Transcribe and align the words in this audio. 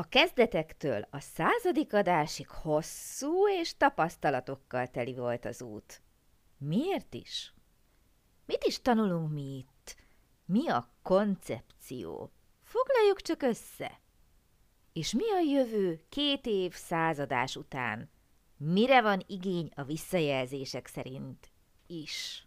A 0.00 0.08
kezdetektől 0.08 1.06
a 1.10 1.20
századik 1.20 1.94
adásig 1.94 2.48
hosszú 2.48 3.48
és 3.48 3.76
tapasztalatokkal 3.76 4.86
teli 4.86 5.14
volt 5.14 5.44
az 5.44 5.62
út. 5.62 6.02
Miért 6.58 7.14
is? 7.14 7.54
Mit 8.46 8.64
is 8.64 8.80
tanulunk 8.82 9.32
mi 9.32 9.56
itt? 9.56 9.96
Mi 10.44 10.68
a 10.68 10.90
koncepció? 11.02 12.32
Foglaljuk 12.62 13.20
csak 13.20 13.42
össze. 13.42 14.00
És 14.92 15.12
mi 15.12 15.30
a 15.30 15.40
jövő 15.40 16.04
két 16.08 16.46
év 16.46 16.74
századás 16.74 17.56
után? 17.56 18.10
Mire 18.56 19.02
van 19.02 19.22
igény 19.26 19.70
a 19.74 19.82
visszajelzések 19.82 20.86
szerint 20.86 21.50
is? 21.86 22.46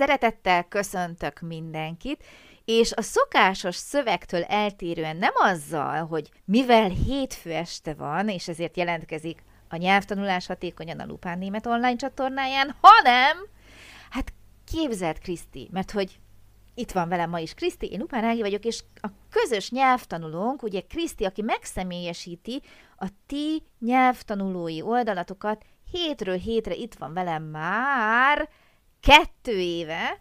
Szeretettel 0.00 0.64
köszöntök 0.68 1.40
mindenkit, 1.40 2.24
és 2.64 2.92
a 2.92 3.02
szokásos 3.02 3.76
szövegtől 3.76 4.42
eltérően 4.42 5.16
nem 5.16 5.32
azzal, 5.34 6.06
hogy 6.06 6.30
mivel 6.44 6.88
hétfő 6.88 7.52
este 7.52 7.94
van, 7.94 8.28
és 8.28 8.48
ezért 8.48 8.76
jelentkezik 8.76 9.42
a 9.68 9.76
nyelvtanulás 9.76 10.46
hatékonyan 10.46 10.98
a 10.98 11.06
Lupán 11.06 11.38
Német 11.38 11.66
online 11.66 11.96
csatornáján, 11.96 12.76
hanem, 12.80 13.36
hát 14.10 14.32
képzeld 14.72 15.18
Kriszti, 15.18 15.68
mert 15.72 15.90
hogy 15.90 16.18
itt 16.74 16.92
van 16.92 17.08
velem 17.08 17.30
ma 17.30 17.38
is 17.38 17.54
Kriszti, 17.54 17.86
én 17.86 17.98
Lupán 17.98 18.24
Ági 18.24 18.40
vagyok, 18.40 18.64
és 18.64 18.82
a 19.00 19.08
közös 19.30 19.70
nyelvtanulónk, 19.70 20.62
ugye 20.62 20.80
Kriszti, 20.80 21.24
aki 21.24 21.42
megszemélyesíti 21.42 22.62
a 22.96 23.06
ti 23.26 23.62
nyelvtanulói 23.78 24.82
oldalatokat, 24.82 25.64
hétről 25.90 26.36
hétre 26.36 26.74
itt 26.74 26.94
van 26.94 27.12
velem 27.12 27.42
már 27.42 28.48
kettő 29.00 29.58
éve, 29.58 30.16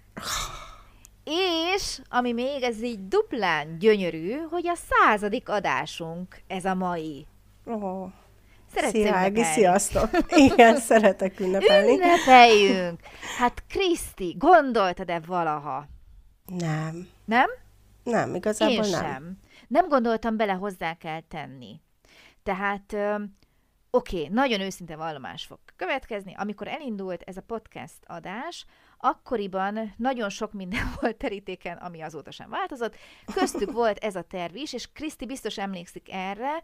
és 1.74 2.02
ami 2.10 2.32
még 2.32 2.64
ez 2.64 2.82
így 2.82 3.08
duplán 3.08 3.78
gyönyörű, 3.78 4.38
hogy 4.50 4.68
a 4.68 4.76
századik 4.76 5.50
adásunk 5.50 6.42
ez 6.48 6.66
a 6.66 6.74
mai. 6.74 7.28
Oh. 7.66 8.12
Szeretsz 8.74 8.92
Szia, 8.92 9.16
Ági, 9.16 9.44
sziasztok! 9.44 10.10
Igen, 10.52 10.78
szeretek 10.78 11.40
ünnepelni. 11.40 11.92
Ünnepeljünk! 11.92 13.00
Hát 13.38 13.64
Kriszti, 13.68 14.36
gondoltad-e 14.38 15.20
valaha? 15.20 15.88
Nem. 16.46 17.08
Nem? 17.26 17.50
Nem, 18.04 18.36
igazából 18.36 18.74
Én 18.74 18.90
nem. 18.90 19.02
sem. 19.02 19.40
Nem 19.68 19.88
gondoltam 19.88 20.38
bele, 20.38 20.54
hozzá 20.54 20.94
kell 20.94 21.22
tenni. 21.22 21.82
Tehát, 22.44 22.94
oké, 22.94 24.22
okay, 24.22 24.28
nagyon 24.32 24.62
őszinte 24.62 24.96
vallomás 24.96 25.46
fog 25.46 25.60
következni. 25.80 26.34
Amikor 26.38 26.68
elindult 26.68 27.22
ez 27.22 27.38
a 27.38 27.42
podcast 27.42 27.98
adás, 28.06 28.66
akkoriban 28.98 29.94
nagyon 29.98 30.30
sok 30.30 30.54
minden 30.54 30.92
volt 31.00 31.18
terítéken, 31.18 31.78
ami 31.78 32.02
azóta 32.02 32.32
sem 32.32 32.50
változott. 32.50 32.96
Köztük 33.34 33.72
volt 33.72 33.98
ez 33.98 34.16
a 34.16 34.22
terv 34.22 34.56
is, 34.56 34.74
és 34.74 34.92
Kriszti 34.92 35.26
biztos 35.26 35.58
emlékszik 35.58 36.14
erre, 36.14 36.62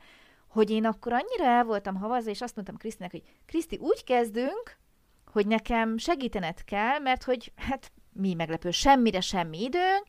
hogy 0.48 0.70
én 0.70 0.86
akkor 0.86 1.14
annyira 1.14 1.46
el 1.46 1.64
voltam 1.64 1.96
havazva, 1.96 2.30
és 2.30 2.42
azt 2.42 2.56
mondtam 2.56 2.78
Krisztinek, 2.78 3.12
hogy 3.12 3.24
Kriszti, 3.46 3.78
úgy 3.78 4.04
kezdünk, 4.04 4.78
hogy 5.26 5.48
nekem 5.48 5.98
segítened 5.98 6.64
kell, 6.64 7.00
mert 7.00 7.24
hogy 7.24 7.52
hát 7.56 7.92
mi 8.14 8.34
meglepő, 8.34 8.72
semmire 8.72 9.22
semmi 9.22 9.62
időnk, 9.62 10.06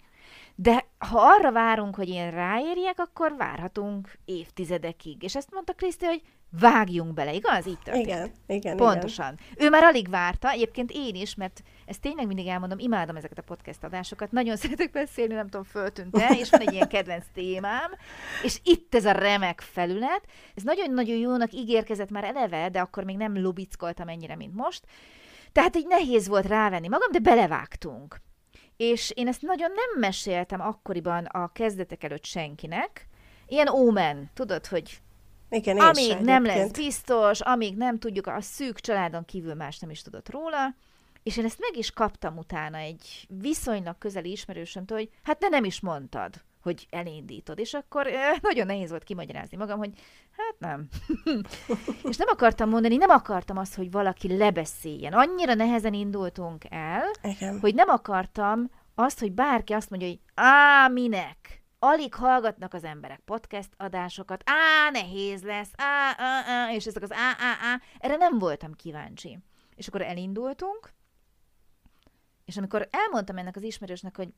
de 0.55 0.87
ha 0.99 1.21
arra 1.21 1.53
várunk, 1.53 1.95
hogy 1.95 2.09
én 2.09 2.31
ráérjek, 2.31 2.99
akkor 2.99 3.37
várhatunk 3.37 4.19
évtizedekig. 4.25 5.23
És 5.23 5.37
ezt 5.37 5.53
mondta 5.53 5.73
Kriszti, 5.73 6.05
hogy 6.05 6.23
vágjunk 6.59 7.15
bele, 7.15 7.33
igaz? 7.33 7.67
Így 7.67 7.79
történt. 7.79 8.07
Igen, 8.07 8.31
igen, 8.47 8.77
Pontosan. 8.77 9.39
Igen. 9.53 9.67
Ő 9.67 9.71
már 9.71 9.83
alig 9.83 10.11
várta, 10.11 10.51
egyébként 10.51 10.91
én 10.95 11.15
is, 11.15 11.35
mert 11.35 11.63
ezt 11.87 12.01
tényleg 12.01 12.27
mindig 12.27 12.47
elmondom, 12.47 12.79
imádom 12.79 13.17
ezeket 13.17 13.39
a 13.39 13.43
podcast 13.43 13.85
adásokat, 13.85 14.33
nagyon 14.33 14.57
szeretek 14.67 14.91
beszélni, 14.91 15.35
nem 15.35 15.49
tudom, 15.49 15.65
föltűnt-e, 15.65 16.37
és 16.39 16.51
van 16.51 16.61
egy 16.61 16.73
ilyen 16.73 16.89
kedvenc 16.89 17.25
témám, 17.35 17.91
és 18.43 18.61
itt 18.63 18.95
ez 18.95 19.05
a 19.05 19.13
remek 19.13 19.61
felület, 19.61 20.23
ez 20.55 20.63
nagyon-nagyon 20.63 21.17
jónak 21.17 21.53
ígérkezett 21.53 22.11
már 22.11 22.25
eleve, 22.25 22.69
de 22.69 22.81
akkor 22.81 23.05
még 23.05 23.17
nem 23.17 23.41
lubickoltam 23.41 24.09
ennyire, 24.09 24.37
mint 24.37 24.55
most, 24.55 24.85
tehát 25.53 25.77
így 25.77 25.87
nehéz 25.87 26.29
volt 26.29 26.47
rávenni 26.47 26.89
magam, 26.89 27.11
de 27.13 27.19
belevágtunk. 27.19 28.21
És 28.77 29.13
én 29.15 29.29
ezt 29.29 29.43
nagyon 29.43 29.71
nem 29.71 30.01
meséltem 30.01 30.61
akkoriban 30.61 31.25
a 31.25 31.53
kezdetek 31.53 32.05
előtt 32.05 32.25
senkinek, 32.25 33.09
ilyen 33.47 33.69
ómen, 33.69 34.31
tudod, 34.35 34.67
hogy 34.67 35.01
igen, 35.51 35.79
amíg 35.79 36.17
nem 36.19 36.45
lesz 36.45 36.71
biztos, 36.71 37.41
amíg 37.41 37.77
nem 37.77 37.99
tudjuk, 37.99 38.27
a 38.27 38.41
szűk 38.41 38.81
családon 38.81 39.25
kívül 39.25 39.55
más 39.55 39.79
nem 39.79 39.91
is 39.91 40.03
tudott 40.03 40.31
róla, 40.31 40.75
és 41.23 41.37
én 41.37 41.45
ezt 41.45 41.59
meg 41.61 41.77
is 41.77 41.91
kaptam 41.91 42.37
utána 42.37 42.77
egy 42.77 43.27
viszonylag 43.29 43.99
közeli 43.99 44.31
ismerősömtől, 44.31 44.99
hogy 44.99 45.11
hát 45.23 45.39
de 45.39 45.49
nem 45.49 45.65
is 45.65 45.81
mondtad, 45.81 46.35
hogy 46.63 46.87
elindítod. 46.91 47.59
És 47.59 47.75
akkor 47.75 48.09
nagyon 48.41 48.67
nehéz 48.67 48.91
volt 48.91 49.05
kimagyarázni 49.05 49.57
magam, 49.57 49.79
hogy 49.79 49.91
hát 50.37 50.55
nem. 50.59 50.89
és 52.11 52.17
nem 52.17 52.29
akartam 52.31 52.69
mondani, 52.69 52.97
nem 52.97 53.11
akartam 53.11 53.57
azt, 53.57 53.75
hogy 53.75 53.91
valaki 53.91 54.37
lebeszéljen. 54.37 55.13
Annyira 55.13 55.55
nehezen 55.55 55.95
indultunk 55.95 56.65
el, 56.69 57.03
Igen. 57.23 57.61
hogy 57.61 57.75
nem 57.75 57.89
akartam 57.89 58.71
azt, 58.95 59.21
hogy 59.21 59.33
bárki 59.33 59.73
azt 59.73 59.91
mondja, 59.91 60.09
hogy 60.09 60.21
á, 60.35 60.89
minek? 60.89 61.65
Alig 61.87 62.15
hallgatnak 62.15 62.75
az 62.75 62.85
emberek 62.85 63.21
podcast 63.21 63.69
adásokat, 63.77 64.43
á, 64.45 64.91
nehéz 64.91 65.43
lesz, 65.43 65.71
á, 65.77 66.15
á, 66.17 66.43
á, 66.47 66.73
és 66.73 66.87
ezek 66.87 67.03
az 67.03 67.13
á, 67.13 67.35
á, 67.39 67.57
á, 67.61 67.81
erre 67.99 68.17
nem 68.17 68.39
voltam 68.39 68.73
kíváncsi. 68.73 69.39
És 69.75 69.89
akkor 69.89 70.03
elindultunk, 70.03 70.93
és 72.45 72.57
amikor 72.57 72.89
elmondtam 72.91 73.37
ennek 73.37 73.57
az 73.57 73.63
ismerősnek, 73.63 74.17
hogy 74.17 74.29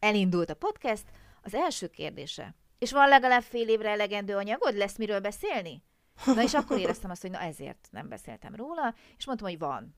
elindult 0.00 0.50
a 0.50 0.54
podcast, 0.54 1.04
az 1.42 1.54
első 1.54 1.88
kérdése, 1.88 2.54
és 2.78 2.92
van 2.92 3.08
legalább 3.08 3.42
fél 3.42 3.68
évre 3.68 3.90
elegendő 3.90 4.36
anyagod, 4.36 4.76
lesz 4.76 4.96
miről 4.96 5.20
beszélni? 5.20 5.82
Na 6.26 6.42
és 6.42 6.54
akkor 6.54 6.78
éreztem 6.78 7.10
azt, 7.10 7.20
hogy 7.20 7.30
na 7.30 7.40
ezért 7.40 7.88
nem 7.90 8.08
beszéltem 8.08 8.54
róla, 8.54 8.94
és 9.16 9.26
mondtam, 9.26 9.48
hogy 9.48 9.58
van. 9.58 9.94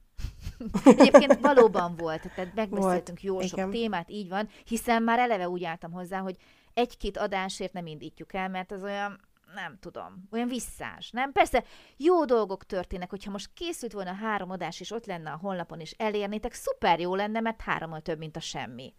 Egyébként 0.98 1.40
valóban 1.40 1.96
volt, 1.96 2.34
tehát 2.34 2.54
megbeszéltünk 2.54 3.20
volt, 3.20 3.22
jó 3.22 3.40
sok 3.40 3.58
igen. 3.58 3.70
témát, 3.70 4.10
így 4.10 4.28
van, 4.28 4.48
hiszen 4.64 5.02
már 5.02 5.18
eleve 5.18 5.48
úgy 5.48 5.64
álltam 5.64 5.92
hozzá, 5.92 6.18
hogy 6.18 6.36
egy-két 6.74 7.16
adásért 7.16 7.72
nem 7.72 7.86
indítjuk 7.86 8.34
el, 8.34 8.48
mert 8.48 8.72
az 8.72 8.82
olyan, 8.82 9.20
nem 9.54 9.78
tudom, 9.80 10.28
olyan 10.30 10.48
visszás, 10.48 11.10
nem? 11.10 11.32
Persze 11.32 11.64
jó 11.96 12.24
dolgok 12.24 12.64
történnek, 12.64 13.10
hogyha 13.10 13.30
most 13.30 13.50
készült 13.54 13.92
volna 13.92 14.12
három 14.12 14.50
adás, 14.50 14.80
és 14.80 14.90
ott 14.90 15.06
lenne 15.06 15.30
a 15.30 15.36
honlapon, 15.36 15.80
és 15.80 15.90
elérnétek, 15.90 16.52
szuper 16.52 17.00
jó 17.00 17.14
lenne, 17.14 17.40
mert 17.40 17.60
hárommal 17.60 18.00
több, 18.00 18.18
mint 18.18 18.36
a 18.36 18.40
semmi. 18.40 18.94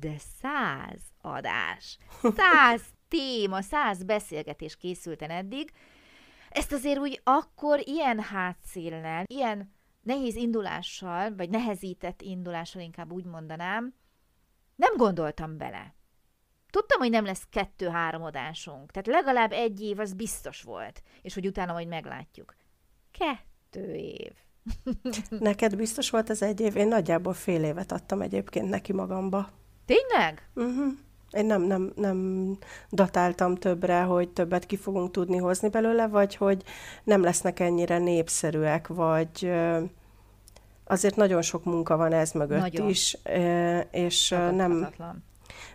De 0.00 0.14
száz 0.42 1.00
adás, 1.20 1.98
száz 2.36 2.82
téma, 3.08 3.62
száz 3.62 4.02
beszélgetés 4.02 4.76
készülten 4.76 5.30
eddig, 5.30 5.72
ezt 6.48 6.72
azért 6.72 6.98
úgy 6.98 7.20
akkor 7.24 7.80
ilyen 7.88 8.20
hátszéllel, 8.20 9.24
ilyen 9.26 9.74
nehéz 10.02 10.34
indulással, 10.36 11.34
vagy 11.36 11.50
nehezített 11.50 12.22
indulással 12.22 12.82
inkább 12.82 13.12
úgy 13.12 13.24
mondanám, 13.24 13.94
nem 14.76 14.96
gondoltam 14.96 15.56
bele. 15.56 15.94
Tudtam, 16.74 16.98
hogy 16.98 17.10
nem 17.10 17.24
lesz 17.24 17.46
kettő-három 17.50 18.22
adásunk, 18.22 18.90
tehát 18.90 19.06
legalább 19.06 19.52
egy 19.52 19.80
év 19.80 19.98
az 19.98 20.12
biztos 20.12 20.62
volt, 20.62 21.02
és 21.22 21.34
hogy 21.34 21.46
utána 21.46 21.72
majd 21.72 21.88
meglátjuk. 21.88 22.54
Kettő 23.18 23.94
év. 23.94 24.32
Neked 25.38 25.76
biztos 25.76 26.10
volt 26.10 26.30
ez 26.30 26.42
egy 26.42 26.60
év? 26.60 26.76
Én 26.76 26.88
nagyjából 26.88 27.32
fél 27.32 27.64
évet 27.64 27.92
adtam 27.92 28.20
egyébként 28.20 28.68
neki 28.68 28.92
magamba. 28.92 29.48
Tényleg? 29.86 30.48
Uh-huh. 30.54 30.92
Én 31.30 31.46
nem, 31.46 31.62
nem, 31.62 31.92
nem 31.96 32.50
datáltam 32.90 33.54
többre, 33.54 34.02
hogy 34.02 34.28
többet 34.28 34.66
ki 34.66 34.76
fogunk 34.76 35.10
tudni 35.10 35.36
hozni 35.36 35.68
belőle, 35.68 36.08
vagy 36.08 36.36
hogy 36.36 36.62
nem 37.04 37.22
lesznek 37.22 37.60
ennyire 37.60 37.98
népszerűek, 37.98 38.86
vagy 38.86 39.52
azért 40.84 41.16
nagyon 41.16 41.42
sok 41.42 41.64
munka 41.64 41.96
van 41.96 42.12
ez 42.12 42.32
mögött 42.32 42.60
nagyon. 42.60 42.88
is, 42.88 43.18
és 43.90 44.28
nem, 44.28 44.88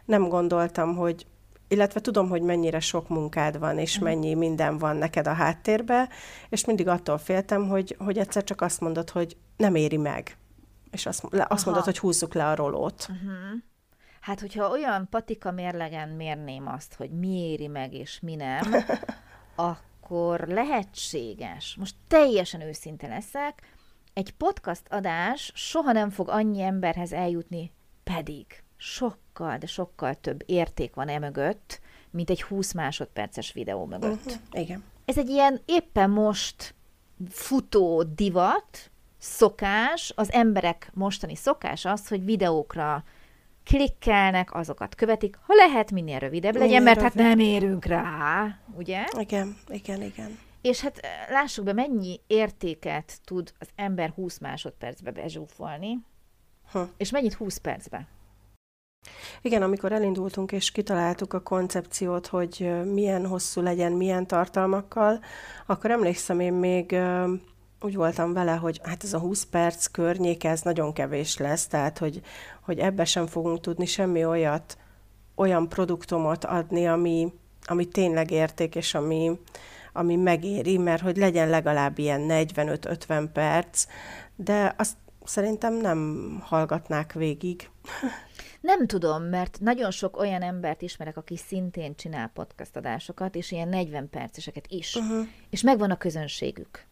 nem 0.06 0.28
gondoltam, 0.28 0.96
hogy 0.96 1.26
illetve 1.68 2.00
tudom, 2.00 2.30
hogy 2.30 2.42
mennyire 2.42 2.80
sok 2.80 3.10
munkád 3.10 3.60
van, 3.60 3.78
és 3.78 3.94
uh-huh. 3.94 4.10
mennyi 4.10 4.34
minden 4.34 4.78
van 4.78 4.96
neked 4.96 5.28
a 5.28 5.34
háttérbe, 5.34 6.10
és 6.50 6.66
mindig 6.66 6.88
attól 6.88 7.18
féltem, 7.18 7.68
hogy, 7.68 7.96
hogy 8.00 8.18
egyszer 8.18 8.44
csak 8.44 8.62
azt 8.62 8.80
mondod, 8.80 9.10
hogy 9.10 9.38
nem 9.58 9.76
éri 9.76 9.98
meg. 9.98 10.38
És 10.92 11.06
azt, 11.06 11.24
azt 11.48 11.66
mondod, 11.66 11.84
hogy 11.84 11.98
húzzuk 11.98 12.34
le 12.34 12.48
a 12.48 12.56
rolót. 12.56 13.08
Uh-huh. 13.10 13.62
Hát, 14.22 14.40
hogyha 14.40 14.70
olyan 14.70 15.08
patika 15.10 15.52
mérlegen 15.52 16.10
mérném 16.10 16.68
azt, 16.68 16.94
hogy 16.94 17.10
mi 17.12 17.50
éri 17.52 17.68
meg 17.68 17.94
és 17.94 18.20
mi 18.20 18.36
nem, 18.36 18.62
akkor 19.56 20.40
lehetséges, 20.48 21.76
most 21.80 21.96
teljesen 22.08 22.62
őszinte 22.62 23.08
leszek, 23.08 23.62
egy 24.14 24.34
podcast 24.34 24.82
adás 24.90 25.52
soha 25.56 25.92
nem 25.92 26.10
fog 26.10 26.30
annyi 26.30 26.62
emberhez 26.62 27.14
eljutni, 27.14 27.72
pedig 28.04 28.64
sokkal, 29.40 29.58
de 29.58 29.66
sokkal 29.66 30.14
több 30.14 30.44
érték 30.46 30.94
van 30.94 31.08
e 31.08 31.20
mögött, 31.20 31.80
mint 32.12 32.30
egy 32.30 32.42
20 32.42 32.74
másodperces 32.74 33.54
videó 33.54 33.86
mögött. 33.86 34.26
Uh-huh. 34.26 34.62
Igen. 34.62 34.84
Ez 35.06 35.18
egy 35.18 35.30
ilyen 35.30 35.62
éppen 35.66 36.10
most 36.10 36.76
futó 37.30 38.04
divat, 38.04 38.92
szokás, 39.18 40.14
az 40.16 40.32
emberek 40.32 40.92
mostani 40.94 41.36
szokás 41.36 41.86
az, 41.86 42.08
hogy 42.08 42.26
videókra 42.26 43.04
klikkelnek, 43.64 44.56
azokat 44.56 44.96
követik, 44.96 45.38
ha 45.42 45.54
lehet, 45.54 45.92
minél 45.92 46.20
rövidebb 46.20 46.54
minél 46.54 46.68
legyen, 46.68 46.84
mert 46.84 47.02
rövid. 47.02 47.12
hát 47.12 47.28
nem 47.28 47.40
érünk 47.40 47.86
rá, 47.86 48.58
ugye? 48.76 49.04
Igen, 49.20 49.58
igen, 49.68 50.02
igen. 50.02 50.38
És 50.62 50.82
hát 50.82 50.98
eh, 50.98 51.10
lássuk 51.30 51.66
be, 51.66 51.74
mennyi 51.74 52.20
értéket 52.28 53.20
tud 53.24 53.54
az 53.60 53.68
ember 53.76 54.10
20 54.10 54.38
másodpercbe 54.40 55.12
bezsúfolni, 55.12 55.98
hm. 56.72 56.80
és 56.98 57.12
mennyit 57.12 57.34
20 57.34 57.58
percbe. 57.58 58.08
Igen, 59.42 59.62
amikor 59.62 59.92
elindultunk 59.92 60.52
és 60.52 60.72
kitaláltuk 60.72 61.34
a 61.34 61.40
koncepciót, 61.40 62.28
hogy 62.28 62.72
milyen 62.94 63.26
hosszú 63.26 63.62
legyen, 63.62 63.92
milyen 63.92 64.28
tartalmakkal, 64.28 65.20
akkor 65.66 65.92
emlékszem, 65.92 66.40
én 66.40 66.54
még 66.54 66.96
úgy 67.82 67.96
voltam 67.96 68.34
vele, 68.34 68.52
hogy 68.52 68.80
hát 68.84 69.04
ez 69.04 69.14
a 69.14 69.20
20 69.20 69.44
perc 69.44 69.86
környék, 69.86 70.44
ez 70.44 70.62
nagyon 70.62 70.94
kevés 70.94 71.38
lesz, 71.38 71.68
tehát 71.68 71.98
hogy, 71.98 72.22
hogy 72.62 72.80
ebbe 72.80 73.06
sem 73.06 73.28
fogunk 73.28 73.60
tudni 73.60 73.86
semmi 73.86 74.26
olyat, 74.26 74.78
olyan 75.36 75.70
produktumot 75.70 76.46
adni, 76.46 76.88
ami, 76.88 77.34
ami 77.66 77.86
tényleg 77.86 78.32
érték, 78.32 78.76
és 78.76 78.94
ami, 78.94 79.40
ami 79.94 80.16
megéri, 80.16 80.78
mert 80.78 81.02
hogy 81.02 81.18
legyen 81.18 81.50
legalább 81.50 81.98
ilyen 81.98 82.26
45-50 82.30 83.28
perc, 83.34 83.86
de 84.36 84.76
azt 84.78 84.96
szerintem 85.24 85.74
nem 85.74 86.30
hallgatnák 86.46 87.14
végig. 87.14 87.70
Nem 88.62 88.88
tudom, 88.88 89.24
mert 89.24 89.60
nagyon 89.60 89.92
sok 89.92 90.18
olyan 90.18 90.42
embert 90.42 90.82
ismerek, 90.82 91.18
aki 91.18 91.38
szintén 91.38 91.96
csinál 91.96 92.32
podcast 92.34 92.76
adásokat, 92.76 93.36
és 93.36 93.52
ilyen 93.52 93.68
40 93.68 94.10
perceseket 94.10 94.66
is. 94.68 94.96
Uh-huh. 94.96 95.28
És 95.50 95.62
megvan 95.62 95.92
a 95.92 95.98
közönségük. 95.98 96.86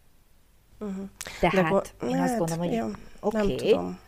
Uh-huh. 0.80 1.06
Tehát 1.40 1.96
De, 2.00 2.08
én 2.08 2.16
hát, 2.16 2.30
azt 2.30 2.38
gondolom, 2.38 2.64
hogy 2.64 2.74
ja, 2.74 2.86
oké. 3.20 3.38
Okay, 3.38 3.48
nem 3.48 3.58
tudom. 3.58 4.00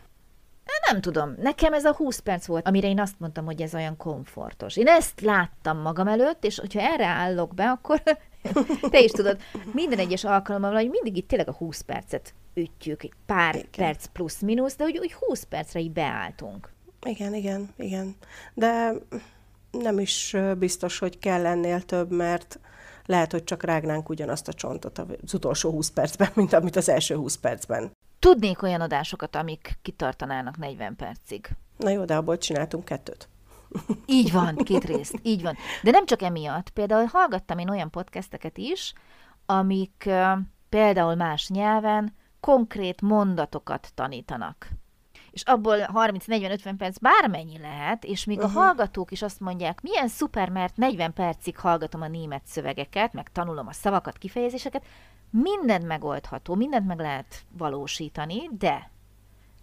Nem 0.90 1.00
tudom. 1.00 1.34
Nekem 1.38 1.72
ez 1.72 1.84
a 1.84 1.94
20 1.94 2.18
perc 2.18 2.46
volt, 2.46 2.66
amire 2.66 2.88
én 2.88 3.00
azt 3.00 3.18
mondtam, 3.18 3.44
hogy 3.44 3.62
ez 3.62 3.74
olyan 3.74 3.96
komfortos. 3.96 4.76
Én 4.76 4.86
ezt 4.86 5.20
láttam 5.20 5.78
magam 5.78 6.08
előtt, 6.08 6.44
és 6.44 6.58
hogyha 6.58 6.80
erre 6.80 7.06
állok 7.06 7.54
be, 7.54 7.70
akkor 7.70 8.02
te 8.90 9.00
is 9.00 9.10
tudod, 9.10 9.40
minden 9.72 9.98
egyes 9.98 10.24
alkalommal, 10.24 10.72
hogy 10.72 10.88
mindig 10.90 11.16
itt 11.16 11.28
tényleg 11.28 11.48
a 11.48 11.52
20 11.52 11.80
percet 11.80 12.34
ütjük, 12.54 13.02
egy 13.02 13.12
pár 13.26 13.54
Igen. 13.54 13.70
perc 13.76 14.06
plusz-minusz, 14.06 14.76
de 14.76 14.84
hogy 14.84 14.98
úgy 14.98 15.12
20 15.12 15.42
percre 15.42 15.80
így 15.80 15.92
beálltunk. 15.92 16.72
Igen, 17.06 17.34
igen, 17.34 17.68
igen. 17.76 18.16
De 18.54 18.92
nem 19.70 19.98
is 19.98 20.36
biztos, 20.58 20.98
hogy 20.98 21.18
kell 21.18 21.46
ennél 21.46 21.82
több, 21.82 22.10
mert 22.10 22.60
lehet, 23.06 23.32
hogy 23.32 23.44
csak 23.44 23.62
rágnánk 23.62 24.08
ugyanazt 24.08 24.48
a 24.48 24.52
csontot 24.52 24.98
az 24.98 25.34
utolsó 25.34 25.70
20 25.70 25.90
percben, 25.90 26.28
mint 26.34 26.52
amit 26.52 26.76
az 26.76 26.88
első 26.88 27.16
20 27.16 27.36
percben. 27.36 27.90
Tudnék 28.18 28.62
olyan 28.62 28.80
adásokat, 28.80 29.36
amik 29.36 29.78
kitartanának 29.82 30.56
40 30.56 30.96
percig. 30.96 31.48
Na 31.76 31.90
jó, 31.90 32.04
de 32.04 32.16
abból 32.16 32.38
csináltunk 32.38 32.84
kettőt. 32.84 33.28
Így 34.06 34.32
van, 34.32 34.56
két 34.56 34.84
részt, 34.84 35.18
így 35.22 35.42
van. 35.42 35.56
De 35.82 35.90
nem 35.90 36.06
csak 36.06 36.22
emiatt. 36.22 36.70
Például 36.70 37.04
hallgattam 37.04 37.58
én 37.58 37.68
olyan 37.68 37.90
podcasteket 37.90 38.58
is, 38.58 38.92
amik 39.46 40.08
például 40.68 41.14
más 41.14 41.48
nyelven 41.48 42.14
konkrét 42.40 43.00
mondatokat 43.00 43.90
tanítanak 43.94 44.68
és 45.30 45.42
abból 45.42 45.76
30-40-50 45.94 46.74
perc 46.78 46.98
bármennyi 46.98 47.58
lehet, 47.58 48.04
és 48.04 48.24
még 48.24 48.38
uh-huh. 48.38 48.56
a 48.56 48.60
hallgatók 48.60 49.10
is 49.10 49.22
azt 49.22 49.40
mondják, 49.40 49.80
milyen 49.82 50.08
szuper, 50.08 50.48
mert 50.48 50.76
40 50.76 51.12
percig 51.12 51.56
hallgatom 51.56 52.00
a 52.00 52.08
német 52.08 52.42
szövegeket, 52.46 53.12
meg 53.12 53.32
tanulom 53.32 53.66
a 53.66 53.72
szavakat, 53.72 54.18
kifejezéseket, 54.18 54.84
mindent 55.30 55.86
megoldható, 55.86 56.54
mindent 56.54 56.86
meg 56.86 56.98
lehet 56.98 57.44
valósítani, 57.58 58.48
de 58.58 58.90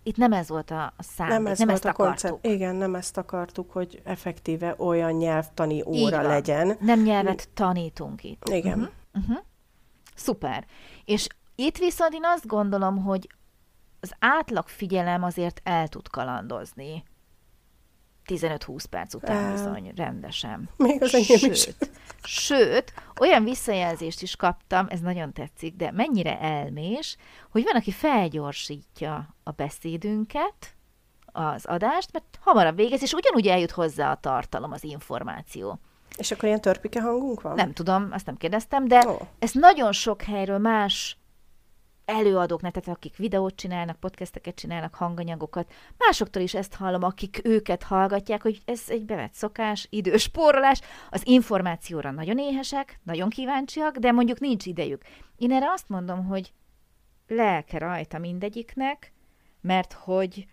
itt 0.03 0.17
nem 0.17 0.33
ez 0.33 0.49
volt 0.49 0.71
a, 0.71 0.93
szándék, 0.97 1.37
nem, 1.37 1.47
ez 1.47 1.57
nem 1.57 1.67
volt 1.67 1.85
ezt 1.85 1.99
a 1.99 2.03
koncept. 2.03 2.45
Igen, 2.45 2.75
nem 2.75 2.95
ezt 2.95 3.17
akartuk, 3.17 3.71
hogy 3.71 4.01
effektíve 4.03 4.75
olyan 4.77 5.11
nyelvtani 5.11 5.83
óra 5.85 6.21
legyen. 6.21 6.77
Nem 6.79 7.01
nyelvet 7.01 7.49
tanítunk 7.53 8.23
itt. 8.23 8.49
Igen. 8.49 8.79
Uh-huh. 8.79 8.93
Uh-huh. 9.13 9.37
Szuper. 10.15 10.65
És 11.05 11.27
itt 11.55 11.77
viszont 11.77 12.13
én 12.13 12.23
azt 12.23 12.47
gondolom, 12.47 13.03
hogy 13.03 13.29
az 13.99 14.13
átlag 14.19 14.67
figyelem 14.67 15.23
azért 15.23 15.61
el 15.63 15.87
tud 15.87 16.07
kalandozni. 16.07 17.03
15-20 18.25 18.83
perc 18.89 19.13
után 19.13 19.51
bizony, 19.51 19.91
rendesen. 19.95 20.69
Még 20.77 21.01
az 21.01 21.13
enyém 21.13 21.37
sőt, 21.37 21.51
is. 21.51 21.67
Sőt, 22.23 22.93
olyan 23.19 23.43
visszajelzést 23.43 24.21
is 24.21 24.35
kaptam, 24.35 24.87
ez 24.89 24.99
nagyon 24.99 25.33
tetszik, 25.33 25.75
de 25.75 25.91
mennyire 25.91 26.39
elmés, 26.39 27.17
hogy 27.51 27.63
van, 27.63 27.75
aki 27.75 27.91
felgyorsítja 27.91 29.35
a 29.43 29.51
beszédünket, 29.51 30.75
az 31.25 31.65
adást, 31.65 32.11
mert 32.11 32.39
hamarabb 32.41 32.75
végez, 32.75 33.01
és 33.01 33.13
ugyanúgy 33.13 33.47
eljut 33.47 33.71
hozzá 33.71 34.11
a 34.11 34.15
tartalom, 34.15 34.71
az 34.71 34.83
információ. 34.83 35.79
És 36.17 36.31
akkor 36.31 36.43
ilyen 36.43 36.61
törpike 36.61 37.01
hangunk 37.01 37.41
van? 37.41 37.55
Nem 37.55 37.73
tudom, 37.73 38.07
azt 38.11 38.25
nem 38.25 38.37
kérdeztem, 38.37 38.87
de 38.87 39.07
oh. 39.07 39.21
ezt 39.39 39.53
nagyon 39.53 39.91
sok 39.91 40.21
helyről 40.21 40.57
más 40.57 41.17
előadók, 42.07 42.59
tehát 42.59 42.87
akik 42.87 43.15
videót 43.15 43.55
csinálnak, 43.55 43.99
podcasteket 43.99 44.55
csinálnak, 44.55 44.95
hanganyagokat, 44.95 45.71
másoktól 45.97 46.41
is 46.41 46.53
ezt 46.53 46.75
hallom, 46.75 47.03
akik 47.03 47.39
őket 47.43 47.83
hallgatják, 47.83 48.41
hogy 48.41 48.61
ez 48.65 48.81
egy 48.87 49.05
bevett 49.05 49.33
szokás, 49.33 49.87
időspórolás, 49.89 50.81
az 51.09 51.21
információra 51.25 52.11
nagyon 52.11 52.37
éhesek, 52.37 52.99
nagyon 53.03 53.29
kíváncsiak, 53.29 53.97
de 53.97 54.11
mondjuk 54.11 54.39
nincs 54.39 54.65
idejük. 54.65 55.01
Én 55.37 55.51
erre 55.51 55.71
azt 55.71 55.89
mondom, 55.89 56.25
hogy 56.25 56.53
lelke 57.27 57.77
rajta 57.77 58.17
mindegyiknek, 58.17 59.13
mert 59.61 59.93
hogy 59.93 60.47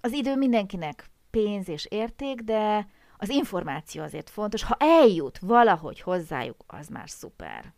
az 0.00 0.12
idő 0.12 0.36
mindenkinek 0.36 1.10
pénz 1.30 1.68
és 1.68 1.84
érték, 1.84 2.40
de 2.40 2.86
az 3.16 3.28
információ 3.28 4.02
azért 4.02 4.30
fontos. 4.30 4.62
Ha 4.62 4.76
eljut 4.78 5.38
valahogy 5.38 6.00
hozzájuk, 6.00 6.64
az 6.66 6.88
már 6.88 7.10
szuper. 7.10 7.72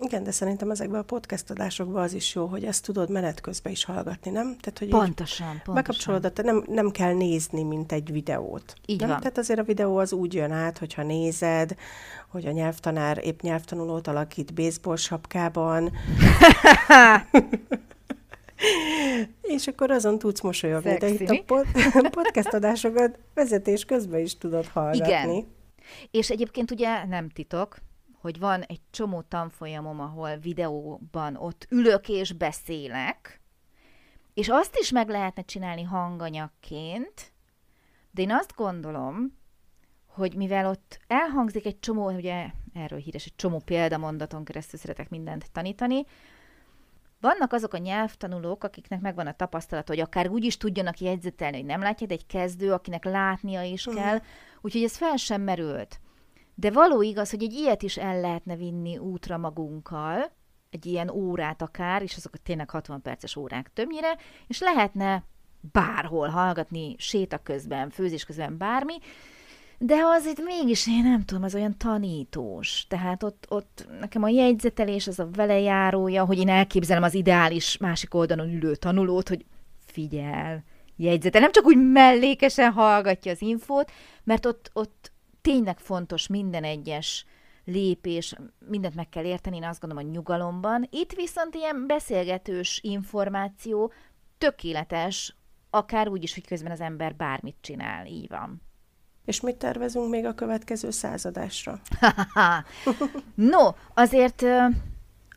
Igen, 0.00 0.22
de 0.22 0.30
szerintem 0.30 0.70
ezekben 0.70 1.00
a 1.00 1.04
podcast 1.04 1.50
adásokban 1.50 2.02
az 2.02 2.12
is 2.12 2.34
jó, 2.34 2.46
hogy 2.46 2.64
ezt 2.64 2.84
tudod 2.84 3.10
menet 3.10 3.40
közben 3.40 3.72
is 3.72 3.84
hallgatni, 3.84 4.30
nem? 4.30 4.56
Tehát, 4.60 4.78
hogy 4.78 4.88
pontosan, 4.88 5.46
pontosan. 5.46 5.74
Bekapcsolod, 5.74 6.26
de 6.26 6.42
nem, 6.42 6.64
nem 6.66 6.90
kell 6.90 7.12
nézni, 7.12 7.62
mint 7.62 7.92
egy 7.92 8.12
videót. 8.12 8.74
Így 8.86 9.00
nem? 9.00 9.08
van. 9.08 9.18
Tehát 9.18 9.38
azért 9.38 9.58
a 9.58 9.62
videó 9.62 9.96
az 9.96 10.12
úgy 10.12 10.34
jön 10.34 10.52
át, 10.52 10.78
hogyha 10.78 11.02
nézed, 11.02 11.74
hogy 12.28 12.46
a 12.46 12.50
nyelvtanár 12.50 13.20
épp 13.24 13.40
nyelvtanulót 13.40 14.06
alakít 14.06 14.54
baseball 14.54 14.96
sapkában. 14.96 15.92
És 19.42 19.66
akkor 19.66 19.90
azon 19.90 20.18
tudsz 20.18 20.40
mosolyogni. 20.40 20.90
Szexi, 20.90 21.24
de 21.24 21.34
itt 21.34 21.40
a 21.40 21.42
pod- 21.44 22.10
podcast 22.22 22.52
adásokat 22.52 23.18
vezetés 23.34 23.84
közben 23.84 24.20
is 24.20 24.38
tudod 24.38 24.66
hallgatni. 24.66 25.36
Igen. 25.36 25.56
És 26.10 26.30
egyébként 26.30 26.70
ugye 26.70 27.04
nem 27.04 27.28
titok, 27.28 27.76
hogy 28.20 28.38
van 28.38 28.62
egy 28.62 28.80
csomó 28.90 29.20
tanfolyamom, 29.20 30.00
ahol 30.00 30.36
videóban 30.36 31.36
ott 31.36 31.66
ülök 31.70 32.08
és 32.08 32.32
beszélek, 32.32 33.40
és 34.34 34.48
azt 34.48 34.76
is 34.78 34.90
meg 34.90 35.08
lehetne 35.08 35.42
csinálni 35.42 35.82
hanganyagként, 35.82 37.32
de 38.10 38.22
én 38.22 38.32
azt 38.32 38.54
gondolom, 38.56 39.36
hogy 40.06 40.34
mivel 40.34 40.66
ott 40.66 41.00
elhangzik 41.06 41.66
egy 41.66 41.80
csomó, 41.80 42.10
ugye 42.10 42.50
erről 42.72 42.98
híres, 42.98 43.24
egy 43.24 43.36
csomó 43.36 43.58
példamondaton 43.64 44.44
keresztül 44.44 44.78
szeretek 44.78 45.08
mindent 45.08 45.52
tanítani, 45.52 46.04
vannak 47.20 47.52
azok 47.52 47.72
a 47.72 47.78
nyelvtanulók, 47.78 48.64
akiknek 48.64 49.00
megvan 49.00 49.26
a 49.26 49.32
tapasztalat, 49.32 49.88
hogy 49.88 50.00
akár 50.00 50.28
úgy 50.28 50.44
is 50.44 50.56
tudjanak 50.56 50.98
jegyzetelni, 50.98 51.56
hogy 51.56 51.66
nem 51.66 51.80
látják, 51.80 52.10
egy 52.10 52.26
kezdő, 52.26 52.72
akinek 52.72 53.04
látnia 53.04 53.62
is 53.62 53.86
uh-huh. 53.86 54.02
kell, 54.02 54.18
úgyhogy 54.60 54.82
ez 54.82 54.96
fel 54.96 55.16
sem 55.16 55.42
merült. 55.42 56.00
De 56.60 56.70
való 56.70 57.02
igaz, 57.02 57.30
hogy 57.30 57.42
egy 57.42 57.52
ilyet 57.52 57.82
is 57.82 57.96
el 57.96 58.20
lehetne 58.20 58.56
vinni 58.56 58.98
útra 58.98 59.36
magunkkal, 59.36 60.30
egy 60.70 60.86
ilyen 60.86 61.10
órát 61.10 61.62
akár, 61.62 62.02
és 62.02 62.16
azok 62.16 62.36
tényleg 62.42 62.70
60 62.70 63.02
perces 63.02 63.36
órák 63.36 63.70
többnyire, 63.72 64.16
és 64.46 64.60
lehetne 64.60 65.24
bárhol 65.72 66.28
hallgatni, 66.28 66.94
séta 66.98 67.38
közben, 67.38 67.90
főzés 67.90 68.24
közben, 68.24 68.56
bármi, 68.56 68.94
de 69.78 69.96
az 70.04 70.26
itt 70.26 70.44
mégis, 70.44 70.86
én 70.86 71.02
nem 71.02 71.24
tudom, 71.24 71.42
az 71.42 71.54
olyan 71.54 71.76
tanítós. 71.76 72.86
Tehát 72.88 73.22
ott, 73.22 73.46
ott 73.48 73.86
nekem 74.00 74.22
a 74.22 74.28
jegyzetelés 74.28 75.06
az 75.06 75.18
a 75.18 75.28
velejárója, 75.32 76.24
hogy 76.24 76.38
én 76.38 76.48
elképzelem 76.48 77.02
az 77.02 77.14
ideális 77.14 77.76
másik 77.76 78.14
oldalon 78.14 78.52
ülő 78.52 78.74
tanulót, 78.74 79.28
hogy 79.28 79.44
figyel, 79.86 80.64
jegyzete, 80.96 81.38
nem 81.38 81.52
csak 81.52 81.66
úgy 81.66 81.90
mellékesen 81.90 82.72
hallgatja 82.72 83.32
az 83.32 83.42
infót, 83.42 83.90
mert 84.24 84.46
ott, 84.46 84.70
ott 84.72 85.12
tényleg 85.48 85.78
fontos 85.78 86.26
minden 86.26 86.64
egyes 86.64 87.24
lépés, 87.64 88.34
mindent 88.58 88.94
meg 88.94 89.08
kell 89.08 89.24
érteni, 89.24 89.56
én 89.56 89.64
azt 89.64 89.80
gondolom, 89.80 90.04
hogy 90.04 90.14
nyugalomban. 90.14 90.86
Itt 90.90 91.12
viszont 91.12 91.54
ilyen 91.54 91.86
beszélgetős 91.86 92.80
információ 92.82 93.92
tökéletes, 94.38 95.36
akár 95.70 96.08
úgy 96.08 96.22
is, 96.22 96.34
hogy 96.34 96.46
közben 96.46 96.72
az 96.72 96.80
ember 96.80 97.14
bármit 97.14 97.56
csinál, 97.60 98.06
így 98.06 98.28
van. 98.28 98.62
És 99.24 99.40
mit 99.40 99.56
tervezünk 99.56 100.10
még 100.10 100.24
a 100.24 100.34
következő 100.34 100.90
századásra? 100.90 101.80
no, 103.34 103.70
azért 103.94 104.42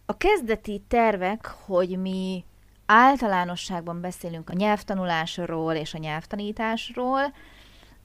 a 0.05 0.17
kezdeti 0.17 0.83
tervek, 0.87 1.45
hogy 1.45 1.97
mi 1.99 2.45
általánosságban 2.85 4.01
beszélünk 4.01 4.49
a 4.49 4.53
nyelvtanulásról 4.53 5.73
és 5.73 5.93
a 5.93 5.97
nyelvtanításról, 5.97 7.33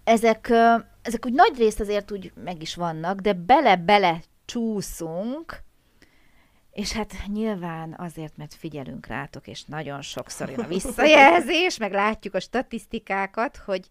ezek, 0.06 0.52
ezek 1.06 1.26
úgy 1.26 1.32
nagy 1.32 1.56
részt 1.58 1.80
azért 1.80 2.10
úgy 2.10 2.32
meg 2.34 2.62
is 2.62 2.74
vannak, 2.74 3.20
de 3.20 3.32
bele-bele 3.32 4.22
csúszunk, 4.44 5.62
és 6.72 6.92
hát 6.92 7.12
nyilván 7.26 7.94
azért, 7.98 8.36
mert 8.36 8.54
figyelünk 8.54 9.06
rátok, 9.06 9.46
és 9.46 9.64
nagyon 9.64 10.02
sokszor 10.02 10.50
jön 10.50 10.60
a 10.60 10.66
visszajelzés, 10.66 11.76
meg 11.76 11.92
látjuk 11.92 12.34
a 12.34 12.40
statisztikákat, 12.40 13.56
hogy 13.56 13.88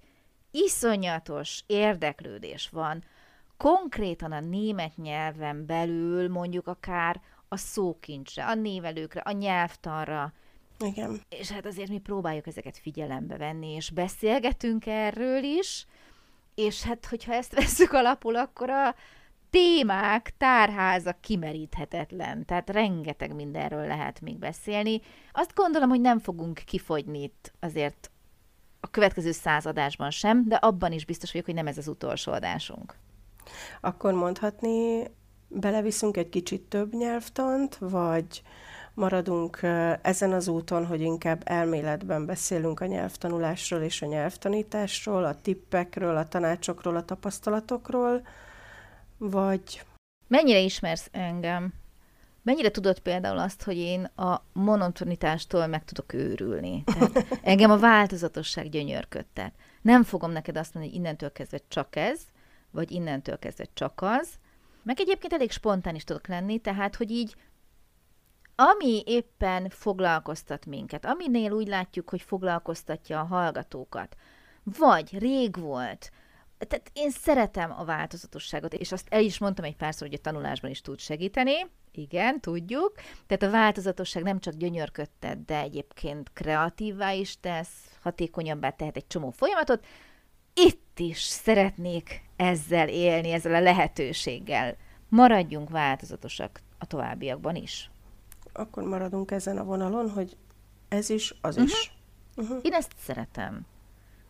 iszonyatos 0.51 1.63
érdeklődés 1.67 2.69
van 2.69 3.03
konkrétan 3.57 4.31
a 4.31 4.39
német 4.39 4.97
nyelven 4.97 5.65
belül, 5.65 6.29
mondjuk 6.29 6.67
akár 6.67 7.21
a 7.47 7.57
szókincsre, 7.57 8.45
a 8.45 8.55
névelőkre, 8.55 9.21
a 9.21 9.31
nyelvtanra. 9.31 10.33
Igen. 10.79 11.21
És 11.29 11.51
hát 11.51 11.65
azért 11.65 11.89
mi 11.89 11.99
próbáljuk 11.99 12.47
ezeket 12.47 12.77
figyelembe 12.77 13.37
venni, 13.37 13.73
és 13.73 13.89
beszélgetünk 13.89 14.85
erről 14.85 15.43
is, 15.43 15.85
és 16.55 16.83
hát, 16.83 17.05
hogyha 17.05 17.33
ezt 17.33 17.55
veszük 17.59 17.91
alapul, 17.91 18.35
akkor 18.35 18.69
a 18.69 18.95
témák, 19.49 20.33
tárháza 20.37 21.17
kimeríthetetlen. 21.21 22.45
Tehát 22.45 22.69
rengeteg 22.69 23.35
mindenről 23.35 23.87
lehet 23.87 24.21
még 24.21 24.37
beszélni. 24.37 25.01
Azt 25.31 25.53
gondolom, 25.53 25.89
hogy 25.89 26.01
nem 26.01 26.19
fogunk 26.19 26.61
kifogyni 26.65 27.21
itt 27.21 27.53
azért 27.59 28.11
a 28.79 28.87
következő 28.87 29.31
századásban 29.31 30.09
sem, 30.09 30.47
de 30.47 30.55
abban 30.55 30.91
is 30.91 31.05
biztos 31.05 31.31
vagyok, 31.31 31.45
hogy 31.45 31.55
nem 31.55 31.67
ez 31.67 31.77
az 31.77 31.87
utolsó 31.87 32.31
adásunk. 32.31 32.95
Akkor 33.81 34.13
mondhatni, 34.13 35.03
beleviszünk 35.47 36.17
egy 36.17 36.29
kicsit 36.29 36.61
több 36.61 36.93
nyelvtant, 36.93 37.75
vagy 37.75 38.41
maradunk 38.95 39.59
ezen 40.01 40.33
az 40.33 40.47
úton, 40.47 40.85
hogy 40.85 41.01
inkább 41.01 41.41
elméletben 41.45 42.25
beszélünk 42.25 42.79
a 42.79 42.85
nyelvtanulásról 42.85 43.81
és 43.81 44.01
a 44.01 44.05
nyelvtanításról, 44.05 45.25
a 45.25 45.41
tippekről, 45.41 46.17
a 46.17 46.27
tanácsokról, 46.27 46.95
a 46.95 47.05
tapasztalatokról, 47.05 48.27
vagy... 49.17 49.83
Mennyire 50.27 50.59
ismersz 50.59 51.09
engem? 51.11 51.73
Mennyire 52.41 52.71
tudod 52.71 52.99
például 52.99 53.37
azt, 53.37 53.63
hogy 53.63 53.77
én 53.77 54.03
a 54.03 54.43
monotonitástól 54.53 55.67
meg 55.67 55.85
tudok 55.85 56.13
őrülni? 56.13 56.83
Tehát 56.85 57.25
engem 57.43 57.71
a 57.71 57.77
változatosság 57.77 58.69
gyönyörködtet. 58.69 59.53
Nem 59.81 60.03
fogom 60.03 60.31
neked 60.31 60.57
azt 60.57 60.73
mondani, 60.73 60.95
hogy 60.95 61.03
innentől 61.03 61.31
kezdve 61.31 61.59
csak 61.67 61.95
ez, 61.95 62.19
vagy 62.71 62.91
innentől 62.91 63.39
kezdve 63.39 63.65
csak 63.73 64.01
az. 64.01 64.29
Meg 64.83 64.99
egyébként 64.99 65.33
elég 65.33 65.51
spontán 65.51 65.95
is 65.95 66.03
tudok 66.03 66.27
lenni, 66.27 66.57
tehát, 66.57 66.95
hogy 66.95 67.11
így 67.11 67.35
ami 68.55 69.03
éppen 69.05 69.69
foglalkoztat 69.69 70.65
minket, 70.65 71.05
aminél 71.05 71.51
úgy 71.51 71.67
látjuk, 71.67 72.09
hogy 72.09 72.21
foglalkoztatja 72.21 73.19
a 73.19 73.25
hallgatókat, 73.25 74.15
vagy 74.63 75.17
rég 75.19 75.59
volt, 75.59 76.11
tehát 76.57 76.91
én 76.93 77.11
szeretem 77.11 77.73
a 77.77 77.85
változatosságot, 77.85 78.73
és 78.73 78.91
azt 78.91 79.07
el 79.09 79.21
is 79.21 79.37
mondtam 79.37 79.65
egy 79.65 79.75
párszor, 79.75 80.07
hogy 80.07 80.17
a 80.17 80.21
tanulásban 80.21 80.71
is 80.71 80.81
tud 80.81 80.99
segíteni, 80.99 81.53
igen, 81.91 82.39
tudjuk. 82.39 82.93
Tehát 83.27 83.43
a 83.43 83.57
változatosság 83.57 84.23
nem 84.23 84.39
csak 84.39 84.53
gyönyörködtet, 84.53 85.45
de 85.45 85.59
egyébként 85.59 86.31
kreatívvá 86.33 87.11
is 87.11 87.39
tesz, 87.39 87.97
hatékonyabbá 88.01 88.69
tehet 88.69 88.95
egy 88.95 89.07
csomó 89.07 89.29
folyamatot. 89.29 89.85
Itt 90.53 90.99
is 90.99 91.21
szeretnék 91.21 92.21
ezzel 92.35 92.89
élni, 92.89 93.31
ezzel 93.31 93.55
a 93.55 93.59
lehetőséggel. 93.59 94.75
Maradjunk 95.09 95.69
változatosak 95.69 96.59
a 96.77 96.85
továbbiakban 96.85 97.55
is. 97.55 97.89
Akkor 98.57 98.83
maradunk 98.83 99.31
ezen 99.31 99.57
a 99.57 99.63
vonalon, 99.63 100.09
hogy 100.09 100.37
ez 100.87 101.09
is, 101.09 101.33
az 101.41 101.55
uh-huh. 101.55 101.71
is. 101.71 101.93
Uh-huh. 102.35 102.59
Én 102.61 102.73
ezt 102.73 102.91
szeretem. 103.05 103.65